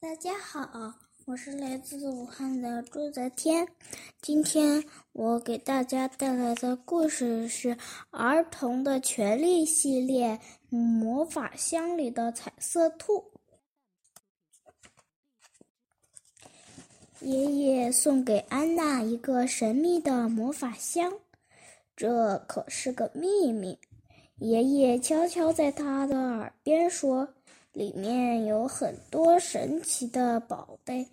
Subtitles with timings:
[0.00, 0.94] 大家好，
[1.26, 3.66] 我是来自武汉的朱泽天。
[4.22, 7.74] 今天我给大家带来的故事是
[8.12, 10.38] 《儿童的权利》系列
[10.76, 13.12] 《魔法箱里的彩色兔》。
[17.18, 21.12] 爷爷送给安娜一个神秘的魔法箱，
[21.96, 23.76] 这可是个秘密。
[24.36, 27.34] 爷爷悄悄在她的耳边说。
[27.72, 31.06] 里面有很多神奇的宝贝，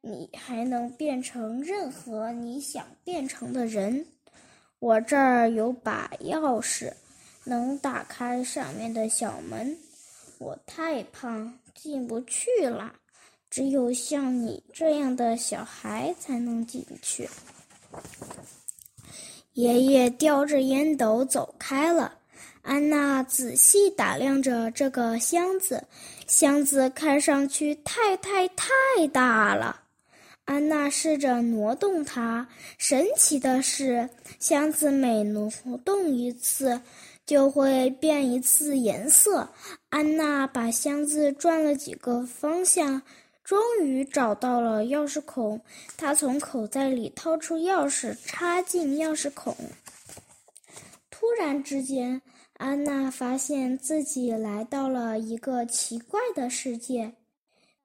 [0.00, 4.06] 你还能变成任何你想变成的人。
[4.78, 6.92] 我这儿有把钥匙，
[7.44, 9.76] 能打开上面的小门。
[10.38, 12.92] 我太胖，进不去了，
[13.48, 17.28] 只有像你这样的小孩才能进去。
[19.52, 22.18] 爷爷叼着烟斗走开了。
[22.62, 25.84] 安娜仔细打量着这个箱子，
[26.28, 28.66] 箱子看上去太太太
[29.12, 29.80] 大了。
[30.44, 32.46] 安娜试着挪动它，
[32.78, 35.50] 神奇的是，箱子每挪
[35.84, 36.80] 动一次，
[37.26, 39.48] 就会变一次颜色。
[39.90, 43.02] 安娜把箱子转了几个方向，
[43.42, 45.60] 终于找到了钥匙孔。
[45.96, 49.56] 她从口袋里掏出钥匙，插进钥匙孔。
[51.10, 52.20] 突然之间，
[52.62, 57.12] 安娜发现自己来到了一个奇怪的世界，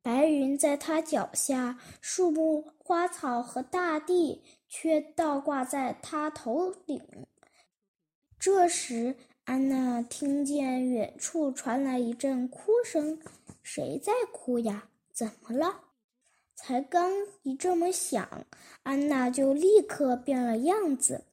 [0.00, 7.02] 白云在她脚下，树木、花草和大地却倒挂在她头顶。
[8.38, 13.18] 这时，安娜听见远处传来一阵哭声
[13.64, 14.88] ，“谁在哭呀？
[15.12, 15.80] 怎么了？”
[16.54, 17.10] 才刚
[17.42, 18.46] 一这么想，
[18.84, 21.24] 安娜就立刻变了样子。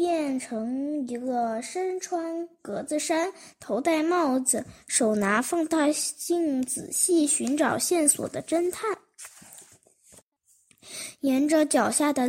[0.00, 8.96] 变成一个身穿格子衫、头戴帽子、手拿放大镜仔细寻找线索的侦探，
[11.20, 12.26] 沿着脚下的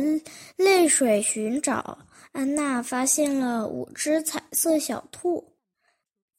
[0.54, 1.96] 泪水寻找，
[2.32, 5.42] 安娜发现了五只彩色小兔。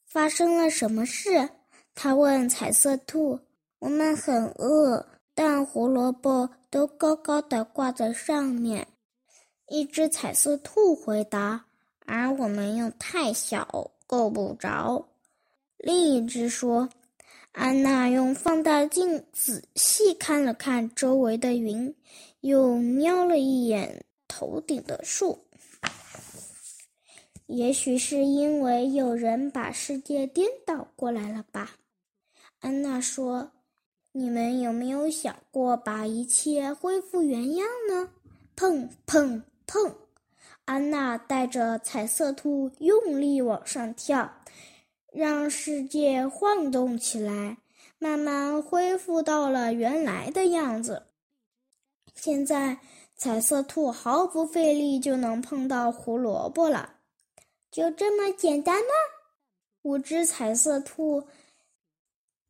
[0.06, 1.48] 发生了什么事？
[1.96, 3.40] 她问彩色兔。
[3.80, 5.04] 我们很饿，
[5.34, 8.86] 但胡萝卜都高高的挂在上面。
[9.68, 11.64] 一只彩色兔回答
[12.04, 15.08] ：“而我们又太小，够不着。”
[15.78, 16.88] 另一只说
[17.52, 21.94] ：“安娜用放大镜仔细看了看周围的云，
[22.40, 25.38] 又瞄了一眼头顶的树。
[27.46, 31.76] 也许是因为有人把世界颠倒过来了吧？”
[32.60, 33.50] 安娜说
[34.12, 38.10] ：“你们有没有想过把一切恢复原样呢？”
[38.56, 39.42] 砰砰。
[39.66, 39.94] 砰！
[40.64, 44.32] 安娜带着彩色兔用力往上跳，
[45.12, 47.58] 让世界晃动起来，
[47.98, 51.06] 慢慢恢复到了原来的样子。
[52.14, 52.78] 现在，
[53.16, 56.94] 彩色兔毫不费力就能碰到胡萝卜了。
[57.70, 58.90] 就这么简单吗？
[59.82, 61.26] 五只彩色兔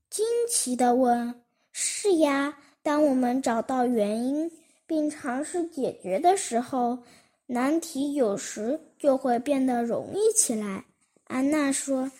[0.08, 1.42] 惊奇地问
[1.72, 4.48] ：“是呀，当我们找到原因。”
[4.86, 6.98] 并尝试解决的时候，
[7.46, 10.84] 难题有时就会变得容易起来。
[11.24, 12.10] 安娜说：“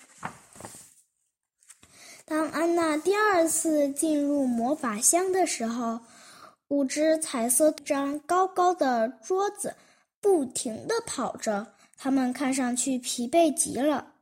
[2.25, 6.01] 当安娜第二次进入魔法箱的时候，
[6.69, 9.75] 五只彩色张高高的桌子
[10.21, 14.15] 不停地跑着，它们看上去疲惫极了。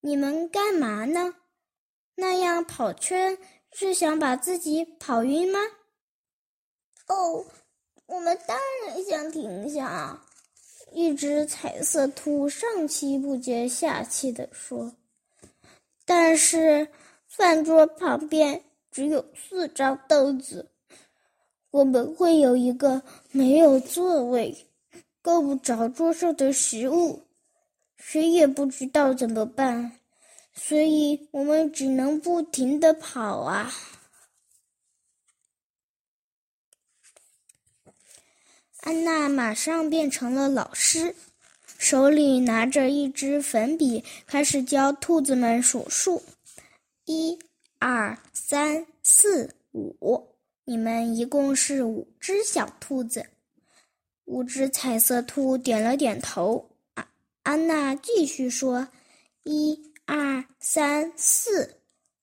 [0.00, 1.36] 你们干嘛呢？
[2.16, 3.38] 那样跑圈
[3.72, 5.60] 是想把自己跑晕吗？”
[7.10, 7.44] 哦。
[8.06, 10.20] 我们当然想停下。
[10.92, 14.92] 一只彩色兔上气不接下气地说
[16.04, 16.88] ：“但是
[17.28, 18.60] 饭桌旁边
[18.90, 20.68] 只有四张凳子，
[21.70, 23.00] 我们会有一个
[23.30, 24.66] 没有座位，
[25.22, 27.22] 够不着桌上的食物，
[27.96, 29.92] 谁也不知道怎么办，
[30.52, 33.72] 所以我们只能不停地跑啊。”
[38.82, 41.14] 安娜马上变成了老师，
[41.76, 46.22] 手里拿着一支粉笔，开始教兔子们数数：
[47.04, 47.38] 一、
[47.78, 50.26] 二、三、四、五。
[50.64, 53.26] 你们一共是五只小兔子。
[54.24, 56.70] 五只彩色兔点了点头。
[56.94, 57.06] 啊，
[57.42, 58.88] 安娜继续说：
[59.42, 61.76] 一、二、三、四，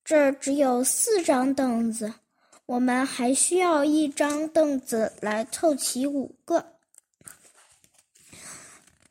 [0.03, 2.11] 这儿只有四张凳子。
[2.67, 6.73] 我们还需要一张凳子来凑齐五个，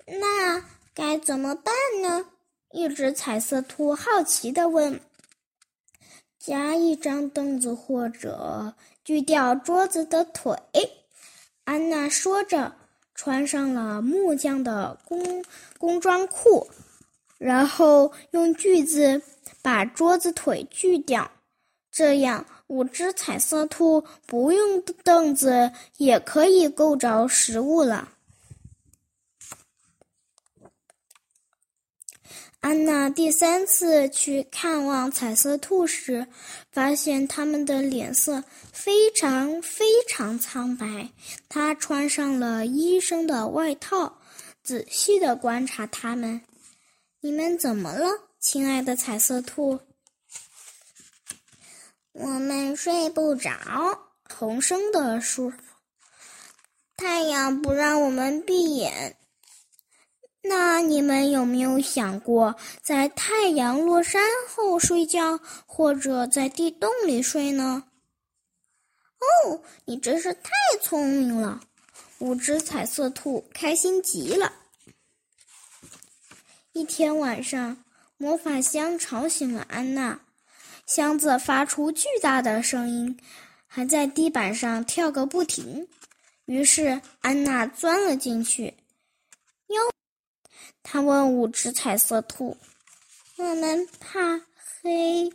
[0.05, 0.63] 那
[0.95, 2.27] 该怎么办呢？
[2.73, 5.01] 一只彩色兔好奇地问。
[6.39, 10.55] 加一张凳子或者锯掉桌子的腿。
[11.65, 12.77] 安娜说着，
[13.15, 15.43] 穿上了木匠的工
[15.79, 16.69] 工装裤，
[17.39, 19.23] 然后用锯子
[19.63, 21.31] 把桌子腿锯掉。
[21.91, 28.13] 这样，五只彩色兔不用凳子也可以够着食物了。
[32.61, 36.27] 安娜第三次去看望彩色兔时，
[36.73, 38.43] 发现它们的脸色
[38.73, 41.09] 非常非常苍白。
[41.49, 44.19] 她穿上了医生的外套，
[44.65, 46.41] 仔细的观察它们。
[47.21, 48.09] 你们怎么了，
[48.41, 49.79] 亲爱的彩色兔？
[52.19, 53.53] 我们睡不着，
[54.27, 55.53] 童声的说
[56.97, 59.19] ：“太阳不让我们闭眼。
[60.41, 67.85] 那你们有没有想过，在太阳落山后睡觉，或者在地洞里睡呢？”
[69.45, 70.51] 哦，你真是太
[70.83, 71.61] 聪明了！
[72.21, 74.51] 五只彩色兔开心极了。
[76.73, 77.85] 一天晚上，
[78.17, 80.19] 魔法箱吵醒了安娜。
[80.87, 83.19] 箱子发出巨大的声音，
[83.67, 85.87] 还在地板上跳个不停。
[86.45, 88.73] 于是安娜钻了进去。
[89.67, 89.81] 哟，
[90.85, 92.57] 她问五只彩色兔
[93.37, 94.41] ：“我们怕
[94.81, 95.29] 黑。”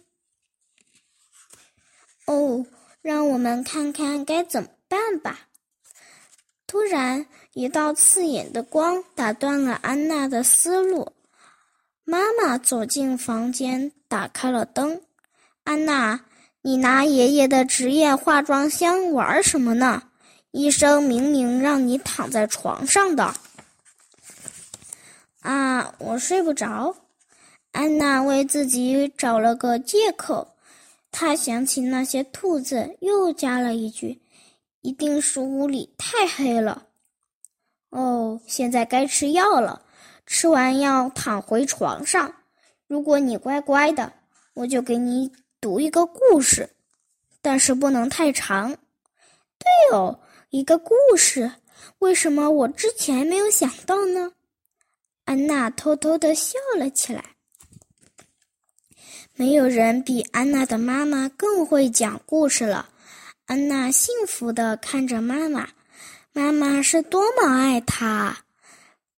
[2.27, 2.65] 哦，
[3.01, 5.47] 让我们看看该怎么办吧。
[6.65, 11.11] 突然，一道刺眼的光打断了安娜的思路。
[12.05, 15.01] 妈妈走进房间，打开了灯。
[15.71, 16.19] 安娜，
[16.61, 20.03] 你拿爷爷的职业化妆箱玩什么呢？
[20.51, 23.33] 医生明明让你躺在床上的。
[25.39, 26.93] 啊，我睡不着。
[27.71, 30.55] 安娜为自己找了个借口。
[31.09, 34.21] 她想起那些兔子，又加了一句
[34.83, 36.85] ：“一定是屋里太黑了。”
[37.91, 39.81] 哦，现在该吃药了。
[40.25, 42.33] 吃完药躺回床上。
[42.87, 44.11] 如果你乖乖的，
[44.53, 45.31] 我就给你。
[45.61, 46.67] 读一个故事，
[47.39, 48.75] 但是不能太长。
[49.59, 50.19] 对哦，
[50.49, 51.49] 一个故事，
[51.99, 54.31] 为什么我之前没有想到呢？
[55.25, 57.23] 安娜偷偷的笑了起来。
[59.35, 62.89] 没有人比安娜的妈妈更会讲故事了。
[63.45, 65.69] 安娜幸福的看着妈妈，
[66.33, 68.35] 妈妈是多么爱她。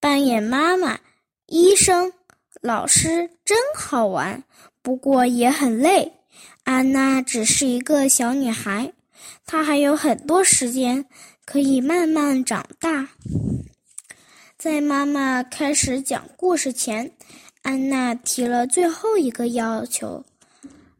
[0.02, 1.00] 扮演妈妈、
[1.46, 2.12] 医生、
[2.62, 4.44] 老师真好玩，
[4.82, 6.12] 不过也很累。
[6.64, 8.94] 安娜只是一个小女孩，
[9.46, 11.06] 她还有很多时间
[11.46, 13.10] 可以慢慢长大。
[14.58, 17.12] 在妈妈开始讲故事前，
[17.64, 20.24] 安娜提了最后一个要求：“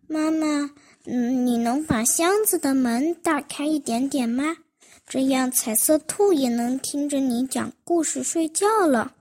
[0.06, 0.70] 妈妈，
[1.06, 4.58] 嗯，你能把箱子的门打开一点点吗？
[5.08, 9.14] 这样彩色兔也能听着你讲故事睡觉了。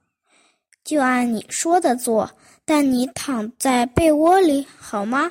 [0.82, 2.28] 就按你说的做，
[2.64, 5.30] 但你躺在被窝里好吗？”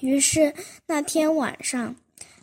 [0.00, 0.54] 于是
[0.86, 1.94] 那天晚上，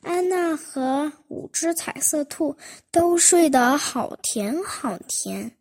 [0.01, 2.55] 安娜和五只彩色兔
[2.91, 5.51] 都睡得好甜好甜。